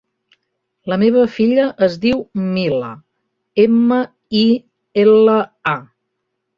[0.93, 2.91] La meva filla es diu Mila:
[3.67, 4.03] ema,
[4.43, 4.45] i,
[5.07, 5.41] ela,
[5.77, 5.81] a.